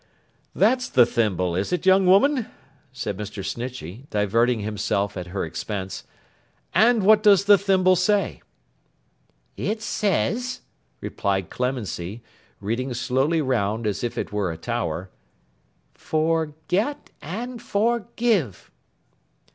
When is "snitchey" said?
3.45-4.07